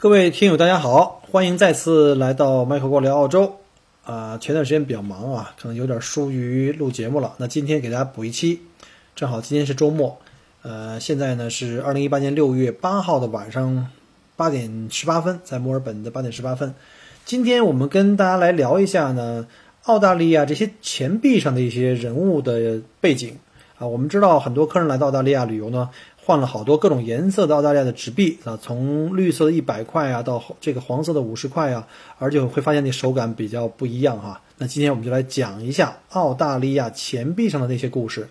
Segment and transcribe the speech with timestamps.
[0.00, 3.56] 各位听友，大家好，欢迎再次来到麦克过聊澳洲。
[4.04, 7.34] 啊，前段时间比较忙啊，可能有点疏于录节目了。
[7.38, 8.60] 那今天给大家补一期，
[9.16, 10.16] 正好今天是周末。
[10.62, 13.88] 呃，现在呢是二零一八年六月八号的晚上
[14.36, 16.72] 八点十八分，在墨尔本的八点十八分。
[17.24, 19.48] 今天我们跟大家来聊一下呢，
[19.86, 23.36] 澳大利亚这些钱币上的一些人物的背景
[23.76, 23.88] 啊。
[23.88, 25.90] 我们知道很多客人来到澳大利亚旅游呢。
[26.28, 34.42] 换了好多各种颜色的澳大利亚的纸币啊，从绿色的一百块啊，到这个黄色的五十块啊，而且会发现那手感比较不一样哈。
[34.58, 38.28] 那今天我们就来讲一下澳大利亚钱币上的那些故事。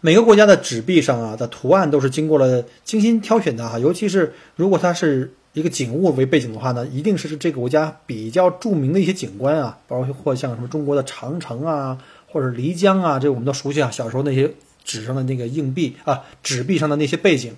[0.00, 11.96] 每个国家的纸币上啊的图案都是经过了精心挑选的哈，尤其是如果它是一个景物为背景的话呢，一定是这个国家比较著名的一些景观啊，包括像什么中国的长城啊，
[12.26, 14.52] 或者漓江啊，这我们都熟悉啊，小时候那些。
[14.88, 17.52] 纸上的那个硬币啊，纸币上的那些背景，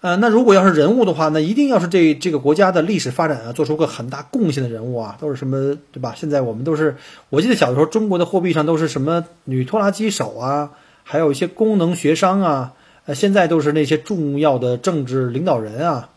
[0.00, 6.14] 呃，那如果要是人物的话，那一定要是这这个国家的历史发展啊，做出个很大贡献的人物啊，都是什么对吧？
[6.16, 6.96] 现在我们都是，
[7.28, 10.70] 我记得小的时候，中国的货币上都是什么女拖拉机手啊，
[11.04, 12.72] 还有一些功能学商啊，
[13.04, 16.10] 呃，现在都是那些重要的政治领导人啊，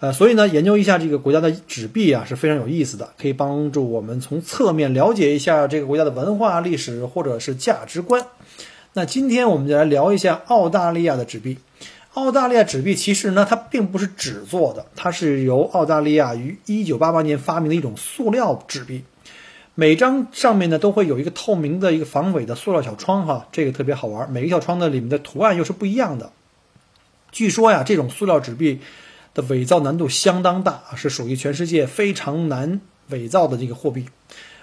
[0.00, 8.24] 呃，所以呢，研究一下这个国家的纸币啊是非常有意思的，可以帮助我们从侧面了解一下这个国家的文化历史或者是价值观。
[8.98, 11.58] 那今天我们就来聊一下澳大利亚的纸币。
[12.14, 19.04] 澳大利亚纸币其实呢，它并不是纸做的，它是由澳大利亚于1988年发明的一种塑料纸币。
[19.76, 24.32] 每张上面呢都会有一个透明的一个防伪的塑料小窗，哈，这个特别好玩。
[24.32, 26.32] 每个小窗的里面的图案又是不一样的。
[27.30, 28.80] 据说呀，这种塑料纸币
[29.32, 34.06] 的伪造难度相当大，是属于全世界非常难伪造的这个货币。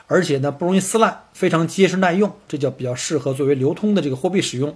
[0.08, 4.76] 而且呢，不容易撕烂，非常结实耐用，这叫比较适合作为流通的这个货币使用。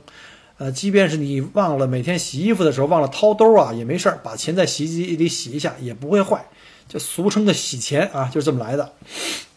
[0.58, 6.46] 呃，即便是你忘了每天洗衣服的时候忘了掏兜啊，也没事儿，把钱在洗衣机里洗一下也不会坏，
[6.88, 8.92] 就俗称的洗钱啊，就是这么来的。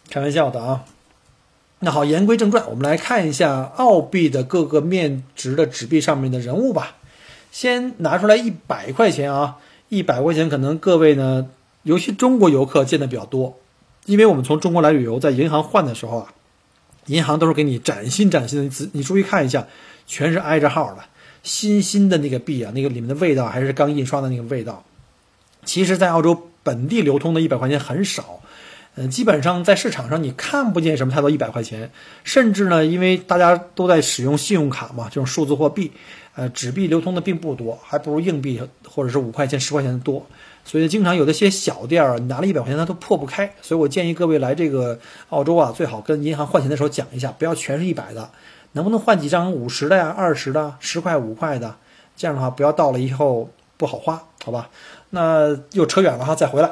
[0.09, 0.85] 开玩笑的啊。
[1.79, 6.95] 那好，言归正传，我们来看一下澳币的各个面值的纸币上面的人物吧。
[7.51, 9.57] 先拿出来一百块钱啊，
[9.89, 11.49] 一百块钱可能各位呢，
[11.81, 13.59] 尤其中国游客见的比较多。
[14.05, 16.33] 因为我们从中国来旅游，在银行换的时候啊，
[17.05, 19.65] 银行都是给你崭新崭新的，你你注意看一下，
[20.05, 21.03] 全是挨着号的，
[21.41, 24.83] 新新的那个币啊，那个里面的味道还是刚印刷的那个味道。
[25.65, 28.41] 其实，在澳洲本地流通的一百块钱很少，
[28.95, 31.89] 嗯，基本上在市场上你看不见什么太多一百块钱，
[32.25, 35.91] 甚至呢，因为大家都在使用信用卡嘛，这种数字货币，
[36.35, 40.25] 呃，纸币流通的并不多，还不如硬币或者是五块钱、十块钱的多。
[40.65, 43.53] 所以经常有的些小店儿，你拿了一百块钱，它都破不开。
[43.61, 44.97] 所以我建议各位来这个
[45.29, 48.29] 澳洲啊，最好跟银行换钱的时候讲一下，不要全是一百的，
[48.71, 51.75] 能不能换几张五十的呀、二十的、十块、五块的？
[52.15, 54.69] 这样的话，不要到了以后不好花，好吧？
[55.11, 56.71] 那又扯远了哈，再回来。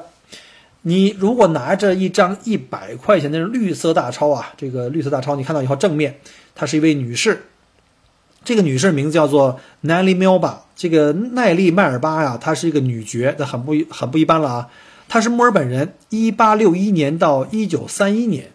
[0.83, 6.19] 你如果拿着一张一百块钱的绿色大钞啊，这个绿色大钞你看到以后正面，
[6.55, 7.43] 她是一位女士。
[8.44, 14.69] 这个女士名字叫做奈利·缪巴，这个奈利·迈尔巴呀，她是一个女爵，那很不很不一般了啊。
[15.07, 18.52] 她是墨尔本人，一八六一年到一九三一年。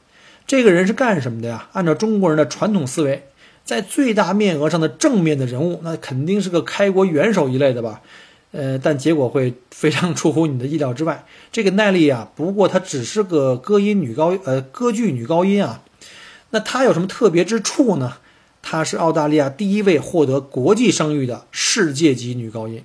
[0.46, 1.68] 这个人是干什么的呀？
[1.72, 3.28] 按照中国人的传统思维，
[3.64, 8.00] 在最大面额上的正面的人物，那肯定是个开国元首一类的吧？
[8.52, 11.24] 呃，但结果会非常出乎你的意料之外。
[11.52, 15.82] 这个奈利啊，不过她只是个歌音女高呃歌剧女高音啊。
[16.50, 18.14] 那她有什么特别之处呢？
[18.68, 22.82] 她是澳大利亚第一位获得国际声誉的世界级女高音，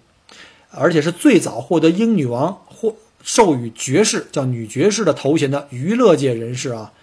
[0.70, 6.94] 而且是最早获得英女王或授予爵士叫女爵士的头衔的娱乐界人士啊，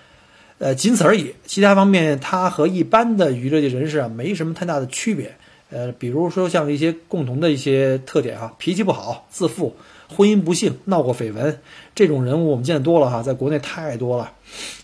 [0.59, 1.35] 呃，仅此而已。
[1.45, 5.35] 其他方面，她和一般的娱乐界人士啊没什么太大的区别。
[5.71, 9.77] 呃，比如说像一些共同的一些特点哈，脾气不好，自负。
[10.09, 11.61] 婚姻不幸，闹过绯闻，
[11.95, 14.33] 这种人物我们见多了哈，在国内太多了。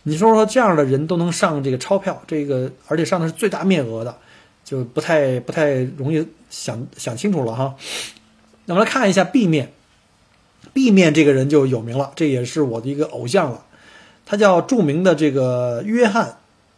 [0.03, 4.15] 你说说这样的人都能上这个钞票，这个而且上的是最大面额的，
[4.65, 7.75] 就不太不太容易想想清楚了哈。
[8.67, 9.73] 那我们来看一下 B 面
[10.73, 13.65] ，B 面这个人就有名了，这也是我的一个偶像了。
[14.27, 16.27] 他叫著名的这个约翰·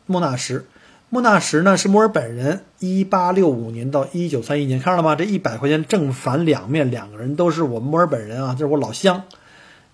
[0.07, 0.65] 莫纳什。
[1.09, 5.15] 莫纳什呢是墨尔本人，一八六五年到一九三一年，看到了吗？
[5.15, 9.23] 这一百块钱正反两面，两个人都是我们墨尔本人啊，这是我老乡，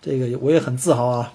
[0.00, 1.34] 这个我也很自豪啊。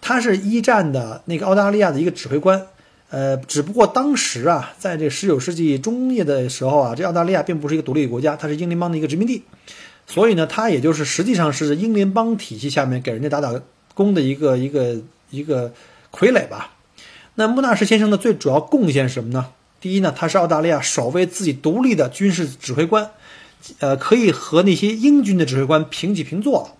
[0.00, 2.66] 他是一战的那个澳大利亚的一个指挥官，
[3.10, 9.44] 呃，只不过当时啊，在这十九世纪中叶的时候啊，这澳大利亚并不是一个独立国家，它是英联邦的一个殖民地，
[10.08, 13.54] 所以呢，他也就是实际上是英联邦体系下面给人家打打
[13.94, 14.96] 工的一个一个
[15.30, 15.72] 一个
[16.10, 16.72] 傀儡吧。
[17.34, 19.48] 那穆纳什先生的最主要贡献是什么呢？
[19.80, 23.10] 第一呢，他是澳大利亚首位自己独立的军事指挥官，
[23.80, 26.76] 呃，可以和那些英军的指挥官平起平坐。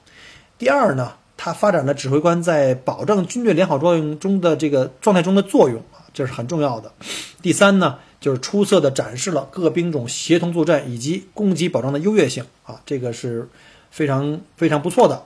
[0.59, 6.93] 第二呢，他发展了指挥官在保证军队良好作用中的这个状态中的作用啊，这是很重要的。
[7.41, 13.49] 第三呢，就是出色的展示了各兵种协同作战以及攻击保障的优越性啊，这个是
[13.91, 15.25] 非常非常不错的。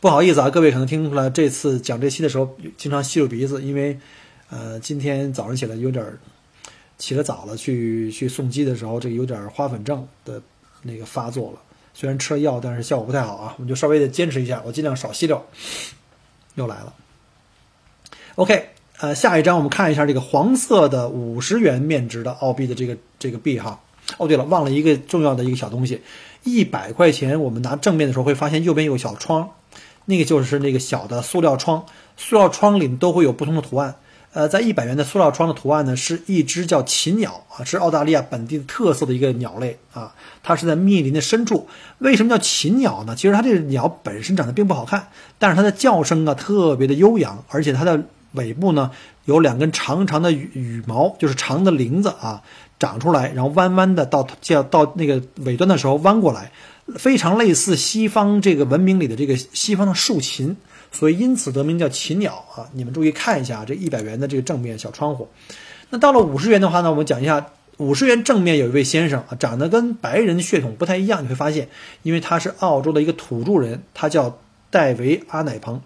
[0.00, 3.98] 不好意思啊，各位可能听出来，这次讲这期的时候经常吸住鼻子，因为，
[4.48, 6.04] 呃，今天早上起来有点
[6.98, 10.40] 起得早了，去去送机的时候，这个有点花粉症的
[10.82, 11.60] 那个发作了。
[11.92, 13.54] 虽然吃了药，但是效果不太好啊。
[13.58, 15.44] 我们就稍微的坚持一下，我尽量少吸溜。
[16.54, 16.94] 又来了。
[18.36, 23.80] OK，呃，下一张我们看一下这个黄色的五十元面值的澳币的这个这个币哈。
[24.18, 26.02] 哦，对了，忘了一个重要的一个小东西，
[26.44, 29.50] 一百块钱我们拿正面的时候会发现右边有小窗。
[30.06, 31.84] 那个就是那个小的塑料窗，
[32.16, 33.94] 塑料窗里都会有不同的图案。
[34.32, 40.14] 呃，在一百元的塑料窗的图案呢，是一只叫禽鸟啊，是澳大利亚本地特色的一个鸟类啊。
[40.42, 41.68] 它是在密林的深处。
[41.98, 43.14] 为什么叫禽鸟呢？
[43.14, 45.08] 其实它这个鸟本身长得并不好看，
[45.38, 48.90] 但是它的叫声啊特别的悠扬，而且它的尾部呢
[49.24, 52.42] 有两根长长的羽羽毛，就是长的翎子啊
[52.80, 56.50] 长出来，然后弯弯的到叫到那个尾端的时候弯过来。
[56.96, 60.56] 非常类似西方这个文明里的这个西方的竖琴，
[60.90, 62.66] 所以因此得名叫琴鸟啊。
[62.72, 65.28] 你们注意看一下这一百元的这个正面小窗户。
[65.90, 67.46] 那到了五十元的话呢，我们讲一下
[67.76, 71.22] 五十元正面有一位先生啊，长得跟白人血统不太一样。
[71.22, 71.68] 你会发现，
[72.02, 74.40] 因为他是澳洲的一个土著人，他叫
[74.70, 75.80] 戴维阿乃彭，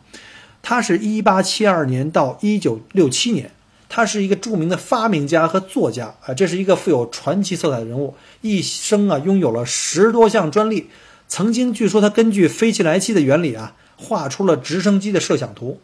[0.63, 3.51] 他是一八七二年到一九六七年。
[3.97, 10.89] 他是一个著名的发明家和作家啊，这是一个富有传奇色彩的人物，一生啊拥有了十多项专利。
[11.29, 15.79] 曾经据说他根据飞起来机的原理啊，画出了直升机的设想图。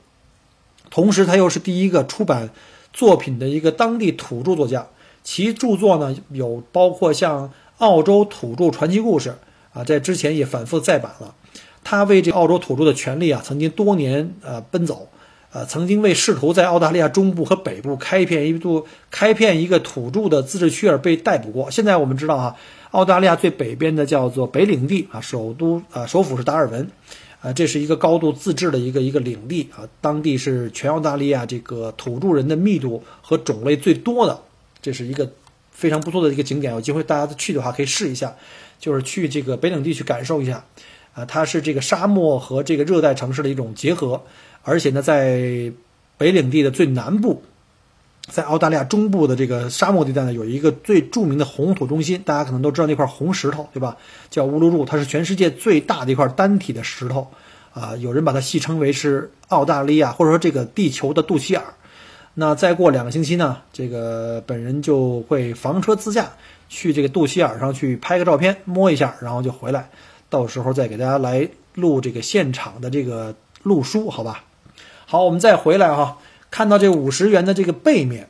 [0.90, 2.50] 同时，他又是第一个出版
[2.92, 4.88] 作品的一个当地土著作家。
[5.22, 7.48] 其著作呢有包括像
[7.78, 9.30] 《澳洲土著传奇故事》
[9.78, 11.32] 啊，在之前也反复再版了。
[11.84, 15.08] 他为这澳洲土著的权利啊，曾经多年呃奔走。
[15.52, 21.72] 呃，曾经为试图在澳大利亚中部和北部开片一度开片一个土著的自治区而被逮捕过。
[21.72, 22.56] 现在我们知道哈，
[22.92, 26.88] 澳大利亚最北边的叫做北领地啊，首都啊，首府是达尔文，
[27.40, 34.40] 啊，这是一个高度自治的一个一个领地啊，当地是全澳大利亚这个土著人的密度和种类最多的，
[34.80, 35.32] 这是一个
[35.72, 36.72] 非常不错的一个景点。
[36.72, 38.36] 有机会大家去的话可以试一下，
[38.78, 40.64] 就是去这个北领地去感受一下，
[41.12, 44.22] 啊，它是这个沙漠和这个热带城市的一种结合。
[44.62, 45.72] 而且呢，在
[46.18, 47.42] 北领地的最南部，
[48.28, 53.96] 在澳大利亚中部的这个沙漠地带呢，有一个最著名的红土中心，大家可能都知道那块红石头，对吧？
[54.28, 57.28] 叫乌鲁鲁，它是全世界最大的一块单体的石头，
[57.72, 61.62] 啊，有人把它戏称为是澳大利亚或者说这个地球的肚脐眼。
[62.34, 66.30] 那再过两个星期呢，这个本人就会房车自驾
[66.68, 69.90] 去这个肚脐眼上去拍个照片，摸一下，然后就回来，
[70.28, 74.44] 到时候再给大家来录这个现场的这个录书，好吧？
[75.10, 76.18] 好，我们再回来哈，
[76.52, 78.28] 看到这五十元的这个背面，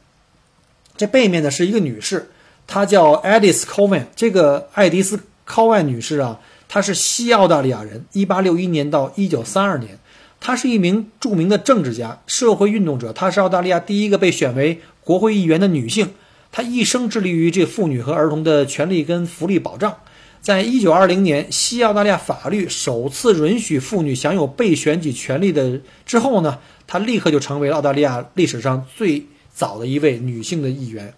[0.97, 2.31] 这背面呢是一个女士，
[2.67, 4.09] 她叫爱迪斯·科万。
[4.17, 9.99] 这个爱迪斯·考万女士啊，她是西澳大利亚人，一八六一年到一九三二年，
[10.41, 16.15] 她是一名著名的政治家、社会运动者，她是澳大利亚第一个被选为国会议员的女性，
[16.51, 19.99] 她一生致力于这妇女和儿童的权利跟福利保障。
[20.41, 31.13] 在一九二零年，西澳大利亚法律首次允许妇女享有被选举权利的之后呢，她立刻就成为了澳大利亚历史上最早的一位女性的议员。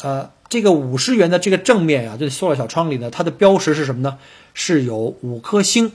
[0.00, 4.16] 呃，这个五十元的这个正面啊，这塑料小窗里呢，它的标识是什么呢？
[4.54, 5.92] 是有五颗星，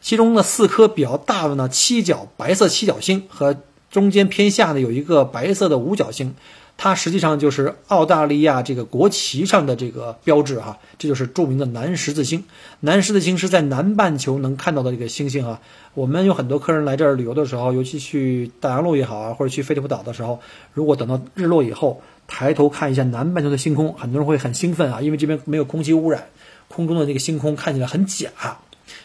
[0.00, 3.56] 其中呢四颗比较大的呢，七角白色七角星和
[3.88, 6.34] 中间偏下呢有一个白色的五角星。
[6.82, 12.42] 它实际上就是澳大利亚这个国旗上的这个标志哈，这就是著名的南十字星。
[12.80, 15.60] 南十字星是在南半球能看到的这个星星啊。
[15.92, 20.40] 我们有很多客人来这儿旅游的时候，尤其去大洋路也好啊，或者去菲利普岛的时候，
[20.72, 26.28] 如果等到日落以后，抬头看一下南半球的星空，很多人会很兴奋啊，因为这边没有空气污染，
[26.68, 28.30] 空中的这个星空看起来很假。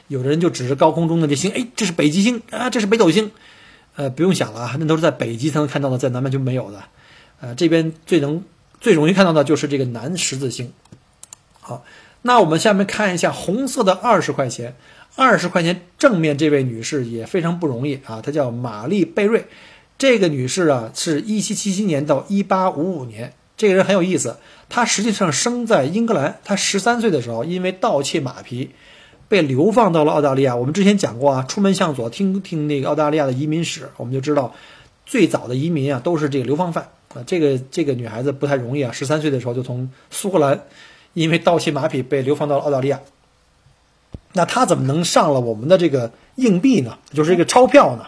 [0.08, 3.32] 有的人就指着高空中的这星，哎，这是北极星啊，这是北斗星。
[3.98, 6.82] 呃，不用想了啊，那都是在北极才能看到的，在南半球没有的。
[7.46, 8.44] 呃，这边最能
[8.82, 10.74] 最容易看到的就是这个南十字星。
[11.62, 11.86] 好，
[12.24, 14.76] 那我们下面看一下红色的二十块钱，
[15.16, 19.46] 二十块钱正面这位女士也非常不容易啊，她叫玛丽贝瑞。
[20.00, 23.34] 这个女士啊，是一七七七年到一八五五年。
[23.56, 24.38] 这个人很有意思，
[24.68, 26.40] 她实际上生在英格兰。
[26.44, 28.72] 她十三岁的时候，因为盗窃马匹，
[29.30, 30.56] 被流放到了澳大利亚。
[30.56, 34.54] 我们之前讲过啊，出门向左，听听那个澳大利亚的移民史，我们就知道，
[35.06, 37.24] 最早的移民啊，都是这个流放犯啊。
[37.28, 40.62] 这个这个女孩子不太容易啊，十三岁的时候就从苏格兰，
[41.14, 43.00] 因为盗窃马匹被流放到了澳大利亚。
[44.34, 46.98] 那她怎么能上了我们的这个硬币呢？
[47.14, 48.08] 就是这个钞票呢？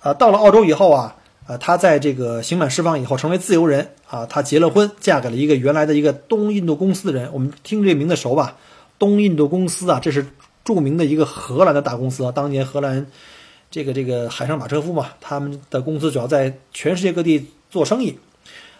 [0.00, 1.16] 啊，到了澳洲以后啊。
[1.46, 7.28] 啊，她在这个刑满释放以后成为自由人啊，她结了婚，嫁给了一个原来的一个东印度公司的人。
[7.34, 8.56] 我们听这名字熟吧？
[8.98, 10.26] 东印度公司啊，这是
[10.64, 12.32] 著名的一个荷兰的大公司。
[12.34, 13.06] 当年荷兰
[13.74, 18.20] 这个这个海上马车夫嘛，他们的公司主要在全世界各地做生意。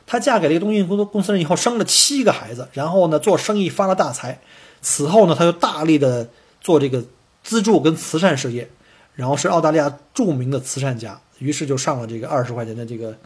[0.06, 4.38] 她嫁给了一个东印度公司人以后，生了七个孩子，然后呢做生意发了大财。
[4.82, 6.28] 此后呢，他就大力的
[6.60, 7.02] 做这个
[7.42, 8.70] 资助跟慈善事业，
[9.16, 11.20] 然后是澳大利亚著名的慈善家。
[11.40, 13.18] 于是就上了这个二十块钱的这个，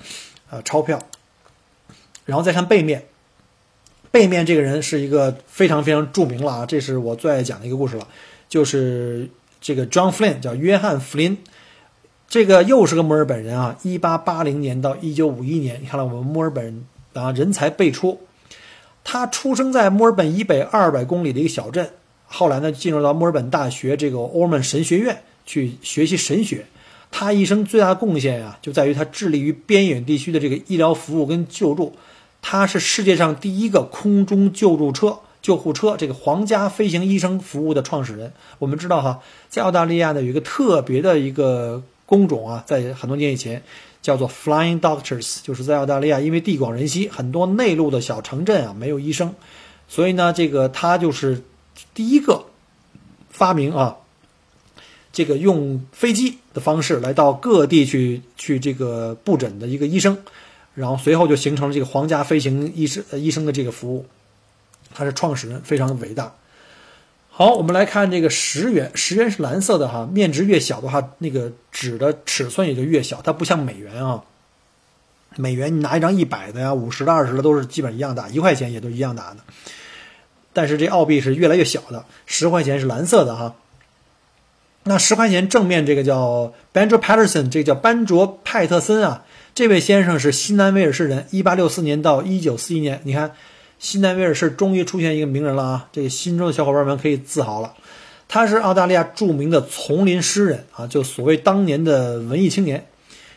[0.49, 0.99] 呃，钞票，
[2.25, 3.05] 然后再看背面，
[4.11, 8.09] 背面这个人是一个非常非常著名了啊，这是我最爱讲的一个故事了，
[8.49, 9.29] 就是
[9.61, 11.39] 这个 John Flynn 叫约翰·弗林，
[12.29, 16.85] 这个又是个墨尔本人啊，一八八零年到一九五一年，你看了我们墨尔本
[17.15, 18.21] 啊人才辈出，
[19.03, 21.91] 他出生在墨尔本以北二百公里的一个小镇，
[22.27, 26.67] 后来呢进入到墨尔本大学这个 Ormond 神学院去学习神学。
[27.11, 31.95] 他一生最大的贡献呀，就在于他致力于边远地区的这个医疗服务跟救助。
[32.43, 38.33] 他是世界上第一个空中救助车、救护车这个皇家飞行医生服务的创始人。
[38.59, 43.63] 我们知道哈，在澳大利亚呢有一个特别的一个工种啊，在很多年以前
[44.03, 49.35] 叫做 Flying Doctors，就是在澳大利亚因为地广人稀，很多内陆的小城镇啊没有医生，
[49.89, 51.43] 所以呢，这个他就是
[51.95, 52.45] 第一个
[53.31, 53.97] 发明啊。
[55.11, 60.17] 这个用飞机的方式来到各地去去这个布诊的一个医生，
[60.75, 64.07] 然后随后就形成了这个皇家飞行医师医生的这个服务，
[64.95, 66.35] 他是创始人，非常的伟大。
[67.29, 74.25] 好，我们来看这个十元，十元是蓝色的哈，面值越小的话，那个纸的尺寸也就越小，它不像美元啊，
[75.37, 79.37] 美元你拿一张一百的呀、五十的、二十的都是基本一样大，一块钱也都一样大的，
[80.53, 83.55] 但是这澳币是越来越小的，十块钱是蓝色的哈。
[84.85, 93.01] 那十块钱正面这个叫 benjam Patterson，这个叫班卓派特森啊，这位先生是新南威尔士人，一八六四年到一九四一年。
[93.05, 93.35] 你看，
[93.79, 95.89] 新南威尔士终于出现一个名人了啊！
[95.93, 97.75] 这个心中的小伙伴们可以自豪了。
[98.27, 102.87] 他是澳大利亚著名的丛林诗人啊，就所谓当年的文艺青年、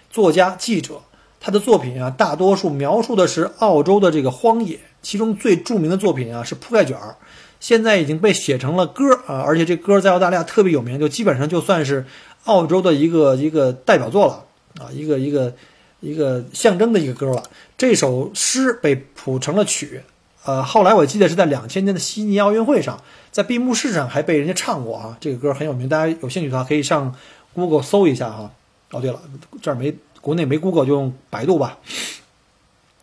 [0.10, 1.02] 作家、记者。
[1.44, 7.16] 他的作品啊，大多数描述的是澳洲的这个荒野，其中最著名的作品啊是铺盖卷儿。
[7.60, 12.06] 现在已经被写成了歌啊，而且这歌在澳大利亚特别有名，就基本上就算是
[12.44, 14.46] 澳洲的一个一个代表作了
[14.80, 15.52] 啊，一个一个
[16.00, 17.42] 一个象征的一个歌了。
[17.76, 20.04] 这首诗被谱成了曲，
[20.44, 23.00] 呃，后来我记得是在两千年的悉尼奥运会上，
[23.32, 25.18] 在闭幕式上还被人家唱过啊。
[25.20, 27.14] 这个歌很有名，大家有兴趣的话可以上
[27.54, 28.52] Google 搜一下哈。
[28.92, 29.22] 哦，对了，
[29.62, 31.78] 这儿没国内没 Google 就用百度吧。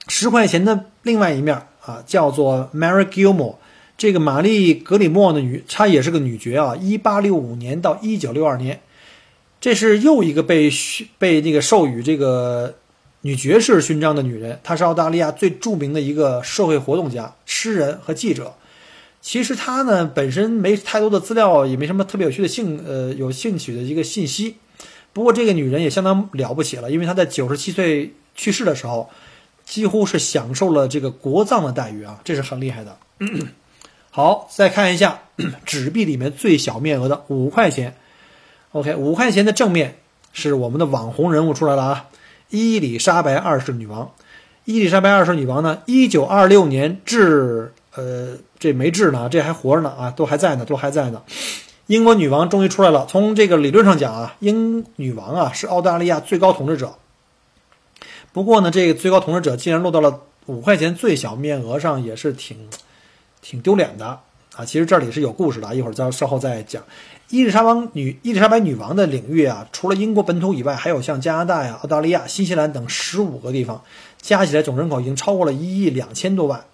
[0.08, 1.54] 十块钱的另外一面
[1.84, 3.56] 啊，叫做 Mary Gilmore。
[3.96, 6.76] 这个玛丽·格里莫的女，她也是个女爵啊。
[6.76, 8.80] 一八六五年到一九六二年，
[9.60, 10.70] 这是又一个被
[11.18, 12.76] 被那个授予这个
[13.22, 14.60] 女爵士勋章的女人。
[14.62, 18.54] 她是澳大利亚最著名的一个社会活动家、诗人和记者。
[19.20, 24.56] 其实她呢本身没太多的资料，也没什么特别有趣的兴呃有兴趣的一个信息。
[25.12, 29.10] 不过这个女人也相当了不起了，因为她在九十七岁去世的时候，
[29.64, 32.96] 几乎是享受了这个国葬的待遇啊，这是很厉害的。
[34.10, 35.22] 好，再看一下
[35.64, 37.96] 纸币里面最小面额的五块钱。
[38.72, 39.98] OK，五块钱的正面
[40.32, 42.06] 是我们的网红人物出来了啊，
[42.50, 44.10] 伊丽莎白二世女王。
[44.64, 51.22] 伊丽莎白二世女王呢，一九二六年至呃，这没治呢，这还活着呢啊，都还在呢，都还在呢。
[51.86, 53.06] 英国女王终于出来了。
[53.08, 56.96] 从这个理论上讲啊，英女王啊是澳大利亚最高统治者。
[58.32, 62.68] 不过呢，这个最高统治者竟然落到了五块钱最小面额上，也是挺。
[63.40, 64.04] 挺丢脸的
[64.56, 64.64] 啊！
[64.64, 66.82] 其实这里是有故事的，一会儿再稍后再讲。
[67.30, 73.82] 伊丽莎白女伊丽莎白女王的领域啊，除了英国本土以外，还有像加拿大呀、澳大利亚、新西兰等十五个地方，
[74.18, 76.64] 加起来总人口已经超过了一亿两千多万。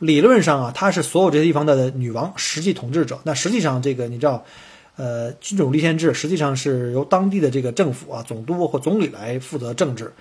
[0.00, 3.20] 理论上啊，她是所有这些地方的女王，实际统治者。
[3.22, 4.44] 那实际上这个你知道，
[4.96, 10.12] 呃，君主立宪制实际上是由当地的这个政府啊，总督或总理来负责政治。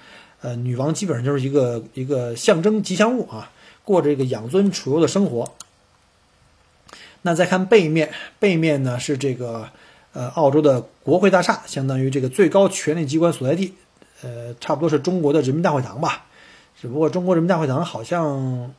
[0.42, 3.50] 呃，女王基本上就是一个一个象征吉祥物啊，
[3.84, 5.52] 过这个养尊处优的生活。
[7.24, 9.70] 那再看背面，背面呢是这个
[10.14, 13.74] 呃澳洲的国会大厦，相当于这个最高权力机关所在地，
[14.24, 16.26] 呃，差不多是中国的人民大会堂吧。
[16.80, 18.74] 只不过中国人民大会堂好像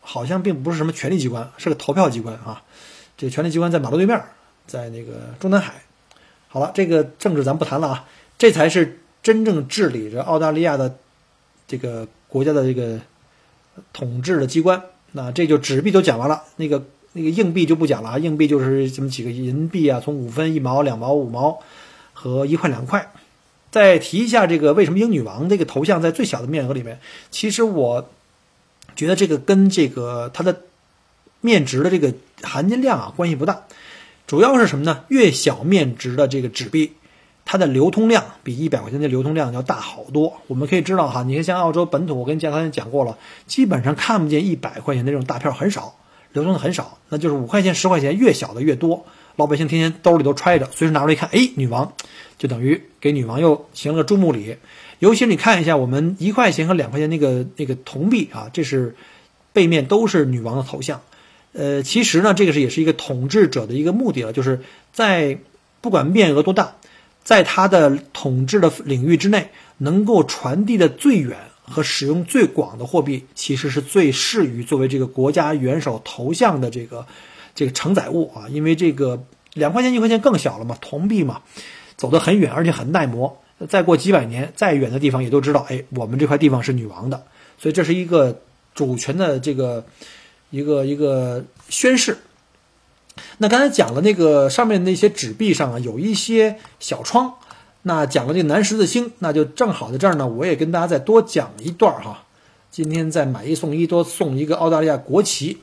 [0.00, 2.62] 好像并不是什么权力机关，是个投票机关啊。
[3.16, 4.22] 这个权力机关在马路对面。
[4.64, 5.82] 在那个中南海，
[6.46, 8.04] 好了，这个政治咱不谈了啊，
[8.38, 10.98] 这才是真正治理着澳大利亚的
[11.66, 13.00] 这个国家的这个
[13.92, 14.80] 统治的机关。
[15.10, 21.60] 那这就纸币都讲完了，那个那个硬币就不讲了啊，硬币就是这么几个银币啊，从五分、一毛、两毛、五毛
[22.12, 23.12] 和一块、两块。
[23.70, 27.00] 再提一下这个为什么英女王这个头像在最小的面额里面？
[27.30, 28.10] 其实我
[28.94, 30.60] 觉得这个跟这个它的
[31.40, 33.62] 面值的这个含金量啊关系不大。
[34.26, 35.04] 主要是什么呢？
[35.08, 36.92] 越小面值的这个纸币，
[37.44, 40.40] 它的流通量比一百块钱的流通量要大好多。
[40.46, 45.96] 我们可以知道哈，你看像澳洲本土，我跟加拿大讲过了，基本上看不见一百块钱的这种大票很少，
[46.32, 46.98] 流通的很少。
[47.08, 49.06] 那就是五块钱、十块钱，越小的越多。
[49.36, 51.92] 老百姓天天兜里都揣着，随时拿出来一看，哎，女王，
[52.36, 54.56] 就等于给女王又行了个注目礼。
[54.98, 58.94] 尤其你看一下我们一块钱和两块钱那个那个铜币啊，这是
[59.52, 61.00] 背面都是女王的头像。
[61.54, 64.60] 呃，其实呢，这个是也是一个统治者的一个目的了，就是
[64.92, 65.38] 在
[65.80, 66.76] 不管面额多大，
[67.24, 69.48] 在他的统治的领域之内，
[69.78, 77.06] 能够传递的最远和使用最广的货币，其实是最适于作为这个国家元首头像的这个
[77.54, 78.48] 这个承载物啊。
[78.48, 81.42] 因为这个两块钱、一块钱更小了嘛，铜币嘛，
[81.96, 83.40] 走得很远，而且很耐磨。
[83.68, 87.24] 再过几百年，再远的地方也都知道，哎，我们这块地方是女王的，
[87.58, 88.40] 所以这是一个
[88.74, 89.84] 主权的这个。
[90.54, 92.18] 一个一个宣誓。
[93.38, 97.36] 那刚才讲了那个上面那些纸币上啊，有一些小窗。
[97.82, 102.24] 那讲了这个南十字星，那就正好在这儿呢，我也跟大家再多讲一段哈。
[102.70, 105.58] 今天再买一送一，多送一个澳大利亚国旗。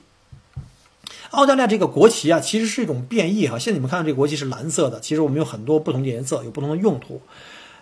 [1.32, 3.58] 澳大利亚这个国旗啊，其实是一种变异哈。
[3.58, 7.22] 现在你们看到这个国旗是蓝色的，其实我们有很多不同的颜色，有不同的用途。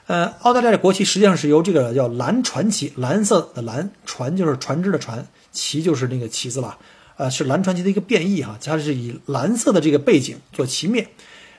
[0.06, 6.78] 呃，澳大利亚的国旗实际上是由这个叫蓝船旗，蓝色的蓝船就是船只的船，旗就是那个旗子了。
[7.18, 11.08] 呃，是蓝传奇的一个变异哈，它是以蓝色的这个背景做旗面，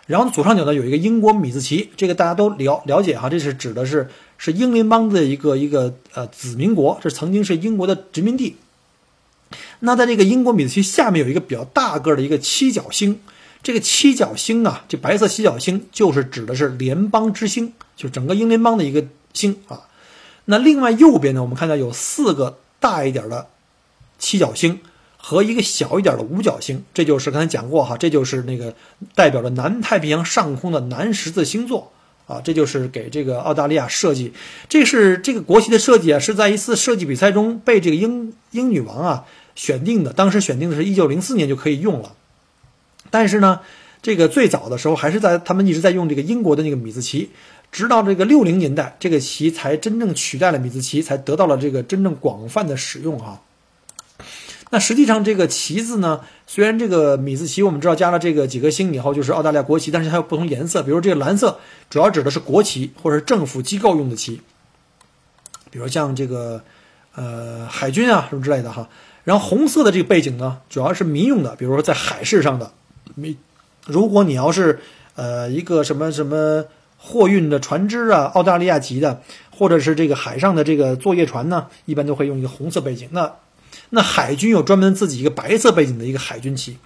[0.09, 8.57] 然后左上角呢有一个英国米字旗，这个大家都了了解哈，这是指的是是英联邦的一个一个呃子民国，这曾经是英国的殖民地。
[9.81, 13.21] 那在这个英国米字旗下面有一个比较大个的一个七角星，
[13.63, 19.83] 这个七角星啊，这白色七角星就是指的是联邦之星，就整个英联邦的一个星啊。
[20.47, 23.47] 那另外右边呢，我们看到有四个大一点的
[24.19, 24.81] 七角星。
[25.21, 28.73] 和一个小一点的五角星，这就是刚才讲过哈，这就是那个
[29.15, 31.93] 代表着南太平洋上空的南十字星座
[32.27, 34.33] 啊，这就是给这个澳大利亚设计，
[34.69, 42.15] 这是这个国旗的设计啊，是在一次设计比赛中被这个英英女王啊选定的，当时选定的是一九零四年就可以用了，
[43.11, 43.61] 但是呢，
[44.01, 47.31] 这个最早的时候还是在他们一直在用这个英国的那个米字旗，
[47.73, 53.43] 直到这个六零年代，这个旗才真正取代了米字旗，才得到了这个真正广泛的使用哈。
[54.71, 60.83] 那实际上，这个旗子呢，虽然这个米字旗我们知道加了这个几颗星以后就是澳大利亚国旗，但是它有不同颜色。
[60.83, 64.43] 比如这个蓝色，主要指的是国旗或者是政府机构用的旗，
[65.71, 66.63] 比如像这个
[67.15, 68.89] 呃海军啊什么之类的哈。
[69.25, 72.73] 然后红色的这个背景呢，主要是民用的，比如说在海事上的。
[73.15, 73.37] 你
[73.87, 74.81] 如果你要是
[75.15, 76.67] 呃一个什么什么
[76.99, 83.09] 货运的船只啊，澳大利亚籍的，或者是这个海上的这个作业船呢，一般都会用一个红色背景。
[83.13, 83.33] 那
[83.91, 86.77] 那海军有专门自己一个白色背景的一个海军旗，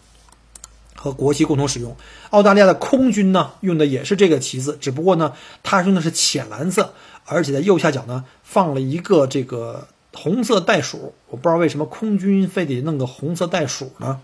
[0.95, 1.97] 和国旗共同使用。
[2.31, 11.13] 澳大利亚的空军呢，用的也是这个旗子，只不过呢，它用的是浅蓝色，而且在右下角呢放了一个这个红色袋鼠。
[11.29, 14.21] 我不知道为什么空军非得弄个红色袋鼠呢？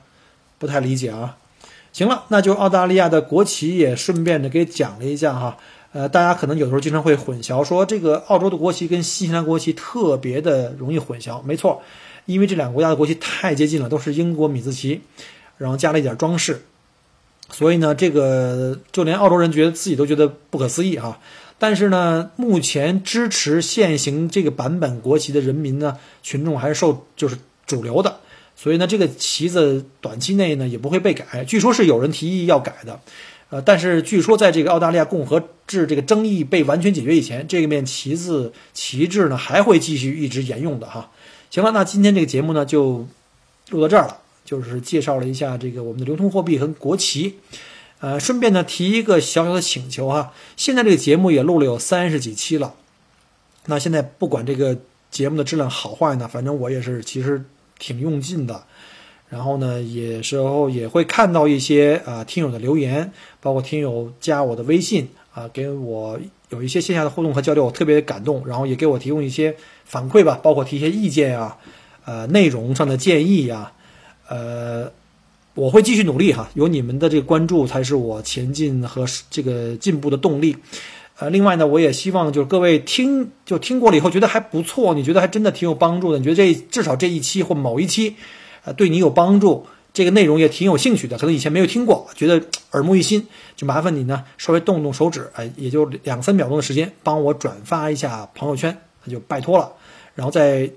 [0.58, 1.36] 不太理解啊。
[1.92, 5.56] 行了，那就澳大利亚的国旗也顺便的给讲了一下哈。
[5.92, 11.42] 呃，大家可能有时候经常会混淆，说这个澳洲的国旗跟新西兰国旗特别的容易混淆。
[11.42, 11.82] 没错。
[12.28, 15.00] 因为这两个国家的国旗太接近了，都是英国米字旗，
[15.56, 16.60] 然后加了一点装饰，
[17.50, 21.18] 所以呢，这个就连澳洲人觉得自己都觉得不可思议哈。
[21.58, 28.20] 但是呢，目前支持现行这个版本国旗的人民呢，群众还是受就是主流的，
[28.54, 31.42] 所以呢，这个旗子短期内呢也不会被改。
[31.46, 33.00] 据说是有人提议要改的，
[33.48, 41.10] 呃，但是据说在这个澳大利亚共和制这个争议被完全解决以前，这个面旗子旗帜呢还会继续一直沿用的哈。
[41.50, 43.06] 行了，那今天这个节目呢就
[43.70, 47.36] 录到这儿了，就是介绍了一下这个我们的流通货币和国旗。
[48.00, 52.74] 呃，顺便呢提一个小小的请求哈，现在这个节目也录了有三十几期了，
[53.66, 54.78] 那现在不管这个
[55.10, 57.44] 节目的质量好坏呢，反正我也是其实
[57.78, 58.62] 挺用劲的。
[59.30, 68.42] 然后呢，有时候也会看到一些啊听友的留言，包括听友加我的微信啊，给我有一些线下的互动和交流，我特别感动。
[68.44, 71.56] 然后也给我提供一些反馈吧，包括提一些意见啊，
[72.04, 73.70] 呃，内容上的建议呀，
[74.28, 74.90] 呃，
[75.54, 76.50] 我会继续努力哈。
[76.54, 80.56] 有你们的这个关注，才是我前进和这个进步的动力。
[81.20, 88.16] 呃，另外呢，我也希望就是各位听就听过了以后觉得还不错，你觉得还真的挺有帮助的，你觉得这至少这一期或某一期。
[88.76, 89.66] 对你有帮助，
[89.98, 99.72] 这个内容也挺有兴趣的，可能以前没有听过，觉得耳目一新，就麻烦你呢稍微动动手指，哎，也就两三秒钟的时间，帮我转发一下朋友圈，那就拜托了，
[100.14, 100.70] 然后再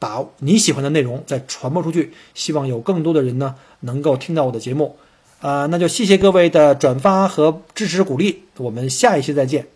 [0.00, 4.96] 把你喜欢的内容再传播出去，希望有更多的人呢能够听到我的节目，
[5.40, 9.75] 啊，那就谢谢各位的转发和支持鼓励，我们下一期再见。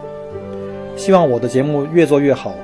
[0.95, 2.55] 希望我的节目越做越好。